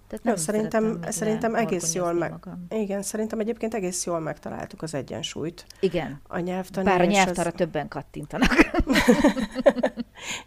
Tehát 0.07 0.25
nem 0.25 0.35
szerintem, 0.35 0.99
szerintem 1.09 1.55
egész 1.55 1.93
jól 1.93 2.13
meg... 2.13 2.31
Magam. 2.31 2.65
Igen, 2.69 3.01
szerintem 3.01 3.39
egyébként 3.39 3.73
egész 3.73 4.05
jól 4.05 4.19
megtaláltuk 4.19 4.81
az 4.81 4.93
egyensúlyt. 4.93 5.65
Igen. 5.79 6.21
A 6.27 6.39
nyelvtan 6.39 6.83
Bár 6.83 7.01
a 7.01 7.05
nyelvtanra 7.05 7.49
az... 7.49 7.55
többen 7.55 7.87
kattintanak. 7.87 8.55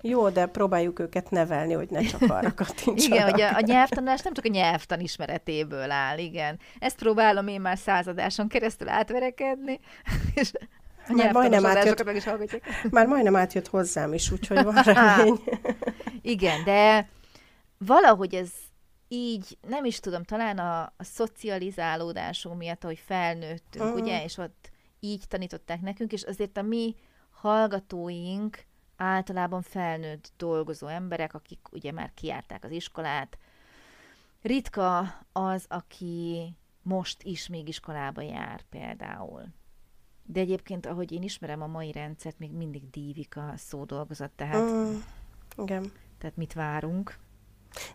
Jó, 0.01 0.29
de 0.29 0.47
próbáljuk 0.47 0.99
őket 0.99 1.31
nevelni, 1.31 1.73
hogy 1.73 1.91
ne 1.91 2.01
csak 2.01 2.21
arra 2.21 2.55
kattintsanak. 2.65 3.19
Igen, 3.19 3.31
hogy 3.31 3.41
a, 3.41 3.57
a 3.57 3.61
nyelvtanulás 3.61 4.21
nem 4.21 4.33
csak 4.33 4.45
a 4.45 4.49
nyelvtan 4.49 5.01
ismeretéből 5.01 5.91
áll, 5.91 6.19
igen. 6.19 6.59
Ezt 6.79 6.99
próbálom 6.99 7.49
én 7.49 7.61
már 7.61 7.79
századáson 7.79 8.49
keresztül 8.49 8.89
átverekedni, 8.89 9.81
és 10.35 10.53
már 11.09 11.33
majdnem, 11.33 11.67
átjött, 11.67 12.05
meg 12.05 12.17
is 12.17 12.25
már 12.91 13.07
majdnem 13.07 13.37
átjött 13.37 13.69
hozzám 13.69 14.13
is, 14.13 14.31
úgyhogy 14.31 14.65
van 14.65 14.75
remény. 14.85 15.41
igen, 16.23 16.65
de 16.65 17.09
valahogy 17.79 18.35
ez 18.35 18.51
így, 19.09 19.59
nem 19.69 19.85
is 19.85 20.01
tudom, 20.01 20.23
talán 20.23 20.59
a, 20.59 20.81
a 20.83 21.05
szocializálódásunk 21.05 22.59
miatt, 22.59 22.85
ahogy 22.85 23.03
felnőttünk, 23.05 23.85
uh-huh. 23.85 24.01
ugye, 24.01 24.25
és 24.25 24.37
ott 24.37 24.71
így 25.01 25.25
tanították 25.29 25.81
nekünk, 25.81 26.13
és 26.13 26.23
azért 26.23 26.57
a 26.57 26.63
mi 26.63 26.97
hallgatóink 27.31 28.67
általában 28.97 29.63
felnőtt 29.63 30.33
dolgozó 30.37 30.87
emberek, 30.87 31.35
akik 31.35 31.59
ugye 31.71 31.93
már 31.93 32.11
kiárták 32.15 32.65
az 32.65 32.71
iskolát. 32.71 33.39
Ritka 34.43 35.15
az, 35.33 35.65
aki 35.69 36.55
most 36.83 37.23
is 37.23 37.49
még 37.49 37.69
iskolába 37.69 38.23
jár 38.23 38.63
például. 38.71 39.45
De 40.33 40.41
egyébként, 40.41 40.87
ahogy 40.87 41.13
én 41.13 41.23
ismerem 41.23 41.63
a 41.63 41.67
mai 41.67 41.93
rendszert, 41.93 42.39
még 42.39 42.53
mindig 42.53 42.91
dívik 42.91 43.37
a 43.37 43.53
szódolgozat, 43.57 44.31
tehát... 44.37 44.71
Uh, 44.71 44.95
igen. 45.57 45.93
Tehát 46.19 46.37
mit 46.37 46.53
várunk? 46.53 47.19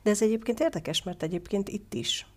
De 0.02 0.10
ez 0.10 0.22
egyébként 0.22 0.60
érdekes, 0.60 1.04
mert 1.04 1.24
egyébként 1.24 1.70
itt 1.70 1.94
is. 1.94 2.28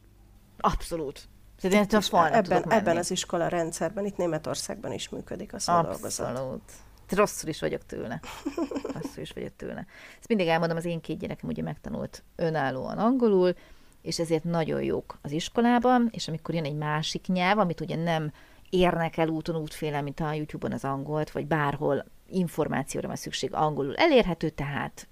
Abszolút. 0.59 1.29
Itt 1.63 1.93
is, 1.93 2.09
ebben, 2.11 2.71
ebben 2.71 2.97
az 2.97 3.11
iskola 3.11 3.49
rendszerben, 3.49 4.05
itt 4.05 4.17
Németországban 4.17 4.93
is 4.93 5.09
működik 5.09 5.55
a 5.55 5.59
szódolgozat. 5.59 6.29
Abszolút. 6.29 6.63
Rosszul 7.09 7.49
is 7.49 7.61
vagyok 7.61 7.87
tőle. 7.87 8.21
Rosszul 8.95 9.23
is 9.23 9.33
vagyok 9.33 9.57
tőle. 9.57 9.87
Ezt 10.19 10.29
mindig 10.29 10.47
elmondom, 10.47 10.77
az 10.77 10.85
én 10.85 11.01
két 11.01 11.19
gyerekem 11.19 11.49
ugye 11.49 11.63
megtanult 11.63 12.23
önállóan 12.37 12.99
angolul, 12.99 13.55
és 14.03 14.19
ezért 14.19 14.45
nagyon 14.45 14.83
jók 14.83 15.19
az 15.23 15.33
iskolában, 15.33 16.09
és 16.13 16.29
amikor 16.29 16.55
jön 16.55 16.65
egy 16.65 16.77
másik 16.77 17.27
nyelv, 17.27 17.59
amit 17.59 17.81
ugye 17.81 17.97
nem 17.97 18.33
érnek 18.77 19.17
el 19.17 19.29
úton 19.29 19.57
útféle, 19.57 20.01
mint 20.01 20.21
a 20.21 20.33
YouTube-on 20.33 20.73
az 20.73 20.85
angolt, 20.85 21.31
vagy 21.31 21.47
bárhol 21.47 22.05
információra 22.29 23.07
van 23.07 23.17
szükség 23.17 23.55
angolul 23.55 23.97
elérhető, 23.97 24.49
tehát 24.49 25.09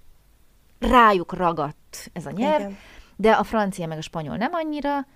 rájuk 0.79 1.33
ragadt 1.33 2.09
ez 2.13 2.25
a 2.25 2.31
nyelv, 2.31 2.59
Igen. 2.59 2.77
de 3.15 3.31
a 3.31 3.43
francia 3.43 3.87
meg 3.87 3.97
a 3.97 4.01
spanyol 4.01 4.37
nem 4.37 4.53
annyira, 4.53 5.07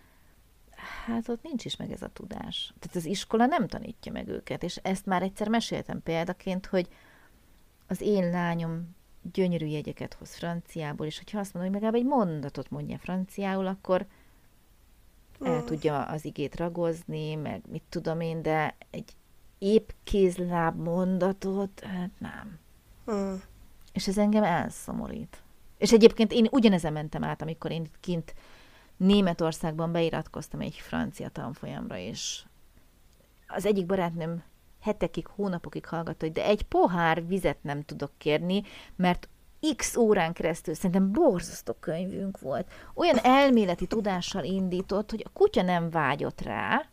hát 1.06 1.30
ott 1.30 1.44
nincs 1.44 1.66
is 1.66 1.76
meg 1.76 1.92
ez 1.92 2.02
a 2.02 2.10
tudás. 2.14 2.74
Tehát 2.80 2.96
az 2.96 3.06
iskola 3.06 3.46
nem 3.46 3.68
tanítja 3.68 4.12
meg 4.12 4.28
őket, 4.28 4.64
és 4.64 4.76
ezt 4.76 5.06
már 5.06 5.22
egyszer 5.22 5.48
meséltem 5.48 6.04
példaként, 6.04 6.66
hogy 6.66 6.88
az 7.88 8.02
én 8.02 8.30
lányom 8.30 8.96
gyönyörű 9.34 9.66
jegyeket 9.66 10.14
hoz 10.14 10.36
franciából, 10.36 11.06
és 11.06 11.18
hogyha 11.18 11.40
azt 11.40 11.54
mondom, 11.54 11.72
hogy 11.72 11.82
legalább 11.82 12.02
egy 12.04 12.10
mondatot 12.10 12.70
mondja 12.70 12.98
franciául, 12.98 13.68
akkor 13.68 14.06
el 15.44 15.62
mm. 15.62 15.66
tudja 15.66 16.04
az 16.04 16.26
igét 16.26 16.56
ragozni, 16.56 17.36
meg 17.36 17.62
mit 17.70 17.84
tudom 17.90 18.20
én, 18.20 18.42
de 18.42 18.76
egy 18.90 19.14
épp 19.58 19.90
kézláb 20.04 20.82
mondatot, 20.82 21.80
hát 21.80 22.12
nem. 22.18 22.60
Mm. 23.12 23.34
És 23.94 24.08
ez 24.08 24.18
engem 24.18 24.44
elszomorít. 24.44 25.42
És 25.78 25.92
egyébként 25.92 26.32
én 26.32 26.48
ugyanezen 26.52 26.94
mentem 26.94 27.24
át, 27.24 27.42
amikor 27.42 27.72
én 27.72 27.90
kint 28.00 28.36
Németországban 28.98 29.92
beiratkoztam 29.92 30.60
egy 30.60 30.76
francia 30.76 31.30
tanfolyamra, 31.30 31.98
és 31.98 32.44
az 33.48 33.66
egyik 33.66 33.86
barátnőm 33.86 34.44
hetekig, 34.82 35.28
hónapokig 35.28 35.86
hallgatta, 35.86 36.26
hogy 36.26 36.34
de 36.34 36.46
egy 36.46 36.64
pohár 36.64 37.28
vizet 37.28 37.64
nem 37.64 37.84
tudok 37.84 38.12
kérni, 38.18 38.64
mert 38.96 39.30
x 39.76 39.96
órán 39.96 40.34
keresztül 40.34 40.74
szerintem 40.74 41.12
borzasztó 41.12 41.74
könyvünk 41.74 42.40
volt. 42.40 42.72
Olyan 42.94 43.18
elméleti 43.18 43.88
tudással 43.88 44.44
indított, 44.44 45.10
hogy 45.10 45.24
a 45.26 45.30
kutya 45.34 45.62
nem 45.62 45.90
vágyott 45.90 46.42
rá, 46.42 46.90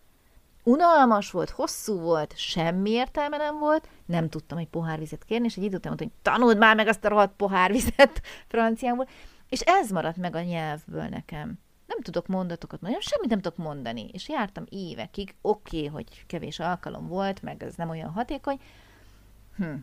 unalmas 0.66 1.30
volt, 1.30 1.50
hosszú 1.50 1.98
volt, 2.00 2.36
semmi 2.36 2.90
értelme 2.90 3.36
nem 3.36 3.58
volt, 3.58 3.88
nem 4.06 4.28
tudtam 4.28 4.58
egy 4.58 4.68
pohárvizet 4.68 5.24
kérni, 5.24 5.46
és 5.46 5.56
egy 5.56 5.62
idő 5.62 5.76
után 5.76 5.94
mondta, 5.96 6.04
hogy 6.04 6.32
tanuld 6.32 6.58
már 6.58 6.76
meg 6.76 6.88
azt 6.88 7.04
a 7.04 7.08
rohadt 7.08 7.36
pohárvizet 7.36 8.22
franciából, 8.48 9.08
És 9.48 9.60
ez 9.60 9.90
maradt 9.90 10.16
meg 10.16 10.34
a 10.34 10.42
nyelvből 10.42 11.06
nekem. 11.08 11.58
Nem 11.86 12.00
tudok 12.00 12.26
mondatokat 12.26 12.80
mondani, 12.80 13.02
semmit 13.02 13.30
nem 13.30 13.40
tudok 13.40 13.58
mondani. 13.58 14.08
És 14.12 14.28
jártam 14.28 14.64
évekig, 14.68 15.34
oké, 15.40 15.76
okay, 15.76 15.88
hogy 15.88 16.26
kevés 16.26 16.58
alkalom 16.58 17.06
volt, 17.06 17.42
meg 17.42 17.62
ez 17.62 17.74
nem 17.74 17.88
olyan 17.88 18.10
hatékony. 18.10 18.60
Hm. 19.56 19.74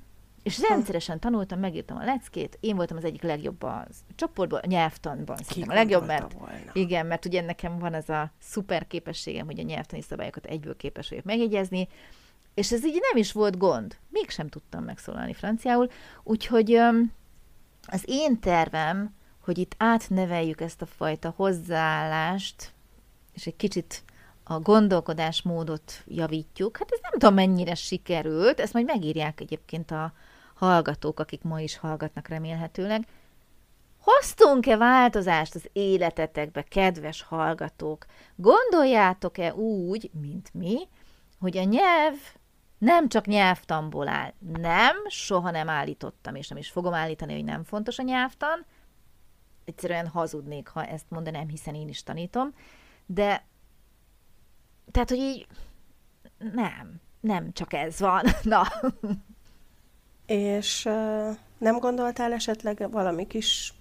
És 0.43 0.61
rendszeresen 0.69 1.19
tanultam, 1.19 1.59
megírtam 1.59 1.97
a 1.97 2.03
leckét, 2.03 2.57
én 2.59 2.75
voltam 2.75 2.97
az 2.97 3.03
egyik 3.03 3.21
legjobb 3.21 3.63
a 3.63 3.87
csoportban, 4.15 4.59
a 4.63 4.67
nyelvtanban 4.67 5.37
szerintem 5.37 5.71
a 5.71 5.79
legjobb, 5.79 6.05
mert 6.05 6.33
volna. 6.33 6.71
igen, 6.73 7.05
mert 7.05 7.25
ugye 7.25 7.41
nekem 7.41 7.79
van 7.79 7.93
ez 7.93 8.09
a 8.09 8.31
szuper 8.39 8.87
képességem, 8.87 9.45
hogy 9.45 9.59
a 9.59 9.63
nyelvtani 9.63 10.01
szabályokat 10.01 10.45
egyből 10.45 10.75
képes 10.75 11.09
vagyok 11.09 11.25
megjegyezni, 11.25 11.87
és 12.53 12.71
ez 12.71 12.85
így 12.85 12.99
nem 13.11 13.21
is 13.21 13.31
volt 13.31 13.57
gond. 13.57 13.97
Mégsem 14.09 14.47
tudtam 14.47 14.83
megszólalni 14.83 15.33
franciául, 15.33 15.89
úgyhogy 16.23 16.73
az 17.87 18.03
én 18.05 18.39
tervem, 18.39 19.15
hogy 19.39 19.57
itt 19.57 19.75
átneveljük 19.77 20.61
ezt 20.61 20.81
a 20.81 20.85
fajta 20.85 21.33
hozzáállást, 21.35 22.73
és 23.33 23.47
egy 23.47 23.55
kicsit 23.55 24.03
a 24.43 24.59
gondolkodásmódot 24.59 26.03
javítjuk. 26.07 26.77
Hát 26.77 26.91
ez 26.91 26.99
nem 27.01 27.11
tudom 27.11 27.33
mennyire 27.33 27.75
sikerült, 27.75 28.59
ezt 28.59 28.73
majd 28.73 28.85
megírják 28.85 29.39
egyébként 29.41 29.91
a 29.91 30.13
hallgatók, 30.53 31.19
akik 31.19 31.41
ma 31.41 31.61
is 31.61 31.77
hallgatnak 31.77 32.27
remélhetőleg. 32.27 33.07
Hoztunk-e 33.99 34.77
változást 34.77 35.55
az 35.55 35.69
életetekbe, 35.73 36.61
kedves 36.61 37.21
hallgatók? 37.21 38.05
Gondoljátok-e 38.35 39.53
úgy, 39.53 40.09
mint 40.13 40.53
mi, 40.53 40.77
hogy 41.39 41.57
a 41.57 41.63
nyelv 41.63 42.15
nem 42.77 43.09
csak 43.09 43.25
nyelvtanból 43.25 44.07
áll. 44.07 44.33
Nem, 44.39 44.95
soha 45.07 45.51
nem 45.51 45.69
állítottam, 45.69 46.35
és 46.35 46.47
nem 46.47 46.57
is 46.57 46.69
fogom 46.69 46.93
állítani, 46.93 47.33
hogy 47.33 47.43
nem 47.43 47.63
fontos 47.63 47.99
a 47.99 48.03
nyelvtan. 48.03 48.65
Egyszerűen 49.65 50.07
hazudnék, 50.07 50.67
ha 50.67 50.85
ezt 50.85 51.05
mondanám, 51.09 51.47
hiszen 51.47 51.75
én 51.75 51.87
is 51.87 52.03
tanítom. 52.03 52.53
De, 53.05 53.45
tehát, 54.91 55.09
hogy 55.09 55.17
így 55.17 55.47
nem, 56.37 57.01
nem 57.19 57.53
csak 57.53 57.73
ez 57.73 57.99
van. 57.99 58.23
Na. 58.43 58.63
És 60.25 60.83
nem 61.57 61.79
gondoltál 61.79 62.33
esetleg 62.33 62.91
valami 62.91 63.27
kis 63.27 63.73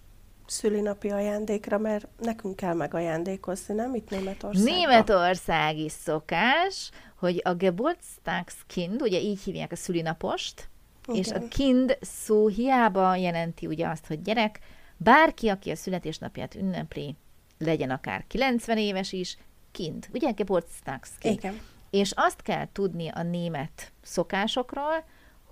szülinapi 0.47 1.11
ajándékra, 1.11 1.79
mert 1.79 2.09
nekünk 2.19 2.57
kell 2.57 2.75
megajándékozni, 2.75 3.75
nem 3.75 3.95
itt 3.95 4.11
Németországban? 4.11 4.75
Németország 4.75 5.77
is 5.77 5.93
szokás, 5.93 6.91
hogy 7.17 7.41
a 7.45 7.55
Geburtstagskind, 7.55 9.03
ugye 9.03 9.21
így 9.21 9.43
hívják 9.43 9.73
a 9.73 9.77
szülinapost, 9.77 10.69
Igen. 11.07 11.21
és 11.21 11.31
a 11.31 11.49
kind 11.49 11.99
szó 12.01 12.49
hiába 12.49 13.15
jelenti 13.15 13.67
ugye 13.67 13.89
azt, 13.89 14.07
hogy 14.07 14.23
gyerek, 14.23 14.59
bárki, 14.97 15.49
aki 15.49 15.71
a 15.71 15.77
születésnapját 15.77 16.55
ünnepli, 16.55 17.17
legyen 17.59 17.91
akár 17.91 18.25
90 18.27 18.79
éves 18.79 19.13
is, 19.13 19.37
kind, 19.73 20.07
ugye 20.13 20.31
Geburtstagskind. 20.31 21.39
Igen. 21.39 21.61
És 21.91 22.13
azt 22.17 22.43
kell 22.43 22.69
tudni 22.73 23.09
a 23.09 23.23
német 23.23 23.93
szokásokról, 24.03 25.05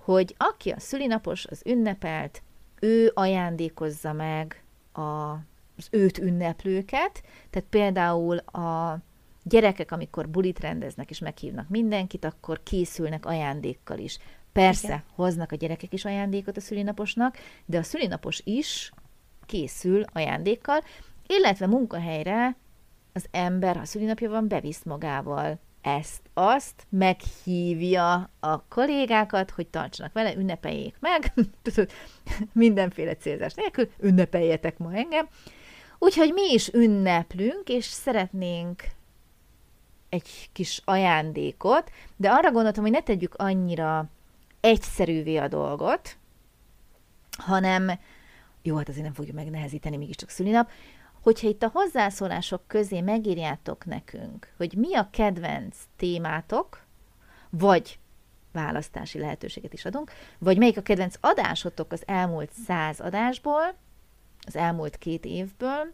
hogy 0.03 0.35
aki 0.37 0.69
a 0.69 0.79
szülinapos, 0.79 1.45
az 1.45 1.61
ünnepelt, 1.65 2.41
ő 2.79 3.11
ajándékozza 3.13 4.13
meg 4.13 4.63
a, 4.93 5.31
az 5.77 5.87
őt 5.89 6.17
ünneplőket, 6.17 7.23
tehát 7.49 7.67
például 7.69 8.37
a 8.37 8.99
gyerekek, 9.43 9.91
amikor 9.91 10.29
bulit 10.29 10.59
rendeznek 10.59 11.09
és 11.09 11.19
meghívnak 11.19 11.69
mindenkit, 11.69 12.25
akkor 12.25 12.63
készülnek 12.63 13.25
ajándékkal 13.25 13.97
is. 13.97 14.17
Persze, 14.51 14.87
Igen. 14.87 15.03
hoznak 15.15 15.51
a 15.51 15.55
gyerekek 15.55 15.93
is 15.93 16.05
ajándékot 16.05 16.57
a 16.57 16.61
szülinaposnak, 16.61 17.37
de 17.65 17.77
a 17.77 17.83
szülinapos 17.83 18.41
is 18.43 18.91
készül 19.45 20.03
ajándékkal, 20.13 20.83
illetve 21.27 21.67
munkahelyre 21.67 22.55
az 23.13 23.25
ember, 23.31 23.77
ha 23.77 23.85
szülinapja 23.85 24.29
van, 24.29 24.47
bevisz 24.47 24.83
magával 24.83 25.59
ezt, 25.81 26.21
azt, 26.33 26.87
meghívja 26.89 28.29
a 28.39 28.63
kollégákat, 28.67 29.51
hogy 29.51 29.67
tartsanak 29.67 30.13
vele, 30.13 30.35
ünnepeljék 30.35 30.95
meg, 30.99 31.33
mindenféle 32.53 33.15
célzás 33.15 33.53
nélkül, 33.53 33.89
ünnepeljetek 33.99 34.77
ma 34.77 34.93
engem. 34.93 35.27
Úgyhogy 35.99 36.33
mi 36.33 36.53
is 36.53 36.73
ünneplünk, 36.73 37.69
és 37.69 37.85
szeretnénk 37.85 38.83
egy 40.09 40.49
kis 40.53 40.81
ajándékot, 40.85 41.91
de 42.15 42.29
arra 42.29 42.51
gondoltam, 42.51 42.83
hogy 42.83 42.91
ne 42.91 43.01
tegyük 43.01 43.33
annyira 43.35 44.09
egyszerűvé 44.59 45.37
a 45.37 45.47
dolgot, 45.47 46.17
hanem, 47.37 47.91
jó, 48.61 48.75
hát 48.75 48.89
azért 48.89 49.03
nem 49.03 49.13
fogjuk 49.13 49.35
megnehezíteni, 49.35 49.97
mégiscsak 49.97 50.29
szülinap, 50.29 50.69
hogyha 51.21 51.47
itt 51.47 51.63
a 51.63 51.69
hozzászólások 51.73 52.61
közé 52.67 53.01
megírjátok 53.01 53.85
nekünk, 53.85 54.53
hogy 54.57 54.73
mi 54.73 54.95
a 54.95 55.09
kedvenc 55.11 55.77
témátok, 55.95 56.81
vagy 57.49 57.99
választási 58.51 59.19
lehetőséget 59.19 59.73
is 59.73 59.85
adunk, 59.85 60.11
vagy 60.37 60.57
melyik 60.57 60.77
a 60.77 60.81
kedvenc 60.81 61.15
adásotok 61.19 61.91
az 61.91 62.03
elmúlt 62.05 62.51
száz 62.51 62.99
adásból, 62.99 63.75
az 64.45 64.55
elmúlt 64.55 64.97
két 64.97 65.25
évből, 65.25 65.93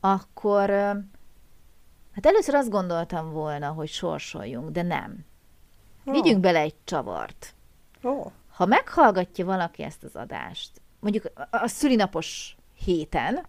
akkor 0.00 0.70
hát 2.12 2.26
először 2.26 2.54
azt 2.54 2.70
gondoltam 2.70 3.30
volna, 3.30 3.68
hogy 3.68 3.88
sorsoljunk, 3.88 4.70
de 4.70 4.82
nem. 4.82 5.24
Oh. 6.04 6.12
Vigyünk 6.12 6.40
bele 6.40 6.58
egy 6.58 6.74
csavart. 6.84 7.54
Oh. 8.02 8.32
Ha 8.50 8.66
meghallgatja 8.66 9.44
valaki 9.44 9.82
ezt 9.82 10.04
az 10.04 10.16
adást, 10.16 10.80
mondjuk 11.00 11.30
a 11.50 11.66
szülinapos 11.68 12.56
héten, 12.74 13.46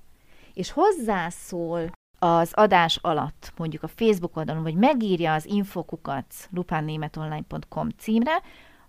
és 0.54 0.72
hozzászól 0.72 1.92
az 2.20 2.52
adás 2.54 3.00
alatt, 3.02 3.54
mondjuk 3.58 3.84
a 3.84 3.88
Facebook 3.88 4.38
oldalon, 4.38 4.64
vagy 4.64 4.76
megírja 4.76 5.34
az 5.34 5.46
infokukat 5.46 6.26
lupánnémetonline.com 6.52 7.90
címre, 7.90 8.42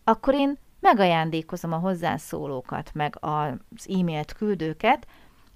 akkor 0.05 0.35
én 0.35 0.59
megajándékozom 0.81 1.73
a 1.73 1.79
hozzászólókat, 1.79 2.91
meg 2.95 3.17
az 3.21 3.89
e-mailt 3.89 4.33
küldőket, 4.33 5.07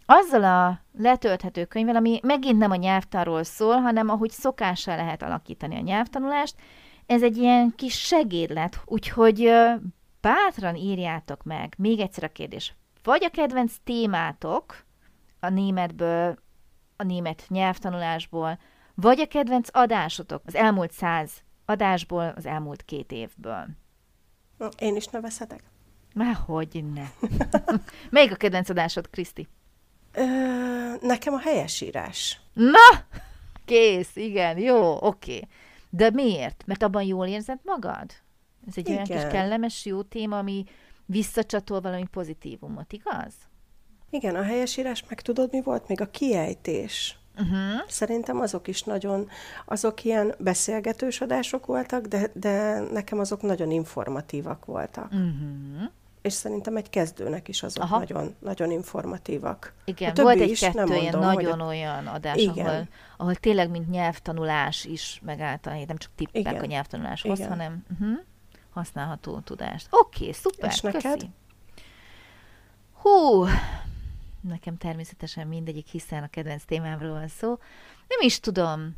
azzal 0.07 0.45
a 0.45 0.81
letölthető 0.99 1.65
könyvvel, 1.65 1.97
ami 1.97 2.21
megint 2.23 2.59
nem 2.59 2.71
a 2.71 2.77
nyelvtanról 2.77 3.43
szól, 3.43 3.77
hanem 3.77 4.09
ahogy 4.09 4.31
szokással 4.31 4.97
lehet 4.97 5.23
alakítani 5.23 5.77
a 5.77 5.81
nyelvtanulást, 5.81 6.55
ez 7.07 7.23
egy 7.23 7.37
ilyen 7.37 7.73
kis 7.77 7.99
segédlet, 7.99 8.81
úgyhogy 8.85 9.53
bátran 10.21 10.77
írjátok 10.77 11.43
meg, 11.43 11.75
még 11.79 12.01
egyszer 12.01 12.25
a 12.25 12.29
kérdés, 12.29 12.75
vagy 13.03 13.25
a 13.25 13.31
kedvenc 13.31 13.75
témátok, 13.85 14.85
a 15.41 15.49
németből, 15.49 16.39
a 16.97 17.03
német 17.03 17.45
nyelvtanulásból, 17.49 18.59
vagy 18.95 19.21
a 19.21 19.27
kedvenc 19.27 19.69
adásotok 19.73 20.43
az 20.47 20.55
elmúlt 20.55 20.93
száz 20.93 21.31
adásból, 21.65 22.33
az 22.37 22.47
elmúlt 22.47 22.83
két 22.83 23.13
évből. 23.13 23.67
Én 24.79 24.97
is 24.97 25.07
nevezhetek? 25.07 25.63
Már 26.15 26.35
hogy 26.35 26.85
ne. 26.93 27.07
Melyik 28.11 28.33
a 28.33 28.37
kedvenc 28.37 28.69
adásod, 28.69 29.11
Kriszti? 29.11 29.49
Ö, 30.13 30.25
nekem 31.01 31.35
a 31.35 31.39
helyesírás. 31.39 32.41
Na! 32.53 33.05
Kész, 33.65 34.17
igen, 34.17 34.59
jó, 34.59 35.07
oké. 35.07 35.41
De 35.91 36.11
miért? 36.11 36.63
Mert 36.67 36.83
abban 36.83 37.03
jól 37.03 37.27
érzed 37.27 37.59
magad? 37.63 38.11
Ez 38.67 38.77
egy 38.77 38.89
igen. 38.89 38.93
olyan 38.93 39.05
kis 39.05 39.33
kellemes, 39.33 39.85
jó 39.85 40.03
téma, 40.03 40.39
ami 40.39 40.65
visszacsatol 41.07 41.81
valami 41.81 42.07
pozitívumot, 42.07 42.93
igaz? 42.93 43.35
Igen, 44.11 44.35
a 44.35 44.43
helyesírás, 44.43 45.05
meg 45.09 45.21
tudod, 45.21 45.49
mi 45.53 45.63
volt? 45.63 45.89
Még 45.89 46.01
a 46.01 46.11
kiejtés. 46.11 47.19
Uh-huh. 47.39 47.89
Szerintem 47.89 48.41
azok 48.41 48.69
is 48.69 48.83
nagyon, 48.83 49.29
azok 49.65 50.05
ilyen 50.05 50.35
beszélgetős 50.39 51.21
adások 51.21 51.67
voltak, 51.67 52.07
de, 52.07 52.31
de 52.35 52.81
nekem 52.93 53.19
azok 53.19 53.43
nagyon 53.43 53.71
informatívak 53.71 54.65
voltak. 54.65 55.05
Uh-huh. 55.05 55.91
És 56.23 56.33
szerintem 56.33 56.77
egy 56.77 56.91
kezdőnek 56.91 57.49
is 57.49 57.63
azok 57.63 57.83
Aha. 57.83 57.99
nagyon, 57.99 58.35
nagyon 58.39 58.71
informatívak. 58.71 59.73
Igen, 59.85 60.13
volt 60.15 60.41
egy-kettő 60.41 60.95
ilyen 60.95 61.19
nagyon 61.19 61.61
hogy... 61.61 61.69
olyan 61.69 62.07
adás, 62.07 62.37
Igen. 62.37 62.67
ahol, 62.67 62.89
ahol 63.17 63.35
tényleg, 63.35 63.71
mint 63.71 63.91
nyelvtanulás 63.91 64.85
is 64.85 65.21
megállta, 65.25 65.71
nem 65.71 65.97
csak 65.97 66.11
tippek 66.15 66.41
Igen. 66.41 66.57
a 66.57 66.65
nyelvtanuláshoz, 66.65 67.39
Igen. 67.39 67.51
hanem 67.51 67.85
uh-huh, 67.93 68.19
használható 68.71 69.39
tudást. 69.39 69.87
Oké, 69.91 70.21
okay, 70.21 70.33
szuper, 70.33 70.71
És 70.71 70.81
neked? 70.81 71.03
Köszi. 71.03 71.31
Hú, 72.93 73.45
nekem 74.49 74.77
természetesen 74.77 75.47
mindegyik, 75.47 75.87
hiszen 75.87 76.23
a 76.23 76.29
kedvenc 76.29 76.65
témámról 76.65 77.13
van 77.13 77.29
szó. 77.29 77.49
Nem 78.09 78.21
is 78.21 78.41
tudom, 78.41 78.97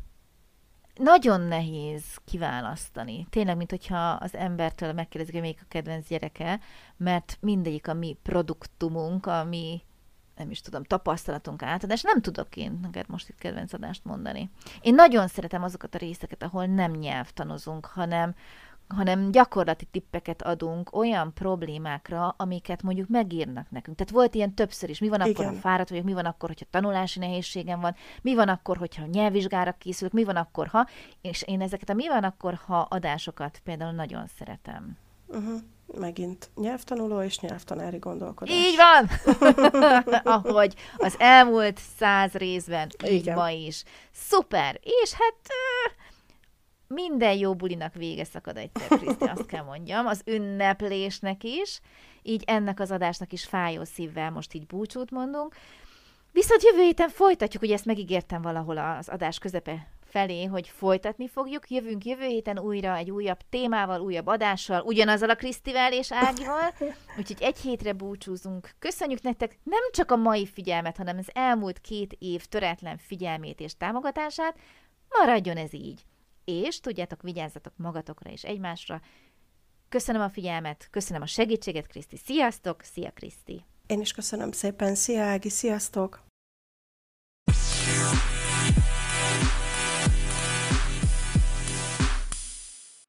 nagyon 0.95 1.41
nehéz 1.41 2.03
kiválasztani. 2.25 3.27
Tényleg, 3.29 3.57
mint 3.57 3.69
hogyha 3.69 4.09
az 4.09 4.35
embertől 4.35 4.93
megkérdezik, 4.93 5.33
hogy 5.33 5.43
melyik 5.43 5.61
a 5.61 5.67
kedvenc 5.67 6.07
gyereke, 6.07 6.59
mert 6.97 7.37
mindegyik 7.39 7.87
a 7.87 7.93
mi 7.93 8.17
produktumunk, 8.23 9.25
a 9.25 9.43
mi 9.43 9.81
nem 10.35 10.51
is 10.51 10.61
tudom, 10.61 10.83
tapasztalatunk 10.83 11.63
átadás. 11.63 12.01
Nem 12.01 12.21
tudok 12.21 12.55
én 12.55 12.79
neked 12.81 13.09
most 13.09 13.29
itt 13.29 13.37
kedvenc 13.37 13.73
adást 13.73 14.05
mondani. 14.05 14.49
Én 14.81 14.93
nagyon 14.93 15.27
szeretem 15.27 15.63
azokat 15.63 15.95
a 15.95 15.97
részeket, 15.97 16.43
ahol 16.43 16.65
nem 16.65 16.91
nyelvtanozunk, 16.91 17.85
hanem 17.85 18.35
hanem 18.91 19.31
gyakorlati 19.31 19.85
tippeket 19.85 20.41
adunk 20.41 20.95
olyan 20.95 21.33
problémákra, 21.33 22.33
amiket 22.37 22.81
mondjuk 22.81 23.09
megírnak 23.09 23.69
nekünk. 23.69 23.97
Tehát 23.97 24.13
volt 24.13 24.35
ilyen 24.35 24.53
többször 24.53 24.89
is. 24.89 24.99
Mi 24.99 25.09
van 25.09 25.21
akkor, 25.21 25.31
Igen. 25.31 25.53
ha 25.53 25.59
fáradt 25.59 25.89
vagyok, 25.89 26.05
mi 26.05 26.13
van 26.13 26.25
akkor, 26.25 26.49
hogyha 26.49 26.65
tanulási 26.69 27.19
nehézségem 27.19 27.79
van, 27.79 27.95
mi 28.21 28.35
van 28.35 28.47
akkor, 28.47 28.77
hogyha 28.77 29.05
nyelvvizsgára 29.05 29.71
készülök, 29.71 30.13
mi 30.13 30.23
van 30.23 30.35
akkor, 30.35 30.67
ha, 30.67 30.87
és 31.21 31.41
én 31.41 31.61
ezeket 31.61 31.89
a 31.89 31.93
mi 31.93 32.07
van 32.07 32.23
akkor, 32.23 32.59
ha 32.65 32.79
adásokat 32.79 33.61
például 33.63 33.91
nagyon 33.91 34.27
szeretem. 34.37 34.97
Uh-huh. 35.27 35.59
Megint 35.99 36.49
nyelvtanuló 36.55 37.21
és 37.21 37.39
nyelvtanári 37.39 37.97
gondolkodás. 37.97 38.55
Így 38.55 38.75
van! 38.75 39.09
Ahogy 40.43 40.75
az 40.97 41.15
elmúlt 41.17 41.79
száz 41.97 42.31
részben, 42.33 42.89
így 43.07 43.33
ma 43.33 43.49
is. 43.49 43.83
Szuper! 44.11 44.79
És 44.83 45.13
hát 45.13 45.35
minden 46.93 47.37
jó 47.37 47.55
bulinak 47.55 47.93
vége 47.93 48.23
szakad 48.23 48.57
egyszer, 48.57 48.97
Kriszti, 48.99 49.23
azt 49.23 49.45
kell 49.45 49.63
mondjam, 49.63 50.05
az 50.05 50.21
ünneplésnek 50.25 51.43
is, 51.43 51.81
így 52.21 52.43
ennek 52.45 52.79
az 52.79 52.91
adásnak 52.91 53.33
is 53.33 53.45
fájó 53.45 53.83
szívvel 53.83 54.31
most 54.31 54.53
így 54.53 54.65
búcsút 54.65 55.11
mondunk. 55.11 55.55
Viszont 56.31 56.63
jövő 56.63 56.81
héten 56.81 57.09
folytatjuk, 57.09 57.63
ugye 57.63 57.73
ezt 57.73 57.85
megígértem 57.85 58.41
valahol 58.41 58.77
az 58.77 59.09
adás 59.09 59.39
közepe 59.39 59.87
felé, 60.11 60.45
hogy 60.45 60.67
folytatni 60.67 61.27
fogjuk. 61.27 61.69
Jövünk 61.69 62.05
jövő 62.05 62.25
héten 62.25 62.59
újra 62.59 62.95
egy 62.95 63.11
újabb 63.11 63.39
témával, 63.49 64.01
újabb 64.01 64.27
adással, 64.27 64.81
ugyanazzal 64.81 65.29
a 65.29 65.35
Krisztivel 65.35 65.93
és 65.93 66.11
Ágival. 66.11 66.73
Úgyhogy 67.17 67.41
egy 67.41 67.57
hétre 67.57 67.93
búcsúzunk. 67.93 68.69
Köszönjük 68.79 69.21
nektek 69.21 69.59
nem 69.63 69.81
csak 69.91 70.11
a 70.11 70.15
mai 70.15 70.47
figyelmet, 70.47 70.97
hanem 70.97 71.17
az 71.17 71.29
elmúlt 71.33 71.79
két 71.79 72.15
év 72.19 72.45
töretlen 72.45 72.97
figyelmét 72.97 73.59
és 73.59 73.77
támogatását. 73.77 74.57
Maradjon 75.09 75.57
ez 75.57 75.73
így. 75.73 76.05
És 76.45 76.79
tudjátok, 76.79 77.21
vigyázzatok 77.21 77.73
magatokra 77.77 78.29
és 78.29 78.43
egymásra. 78.43 79.01
Köszönöm 79.89 80.21
a 80.21 80.29
figyelmet, 80.29 80.87
köszönöm 80.91 81.21
a 81.21 81.25
segítséget, 81.25 81.87
Kriszti. 81.87 82.17
Sziasztok! 82.17 82.81
Szia, 82.81 83.11
Kriszti! 83.11 83.65
Én 83.87 84.01
is 84.01 84.11
köszönöm 84.11 84.51
szépen. 84.51 84.95
Szia 84.95 85.23
Ági, 85.23 85.49
sziasztok! 85.49 86.23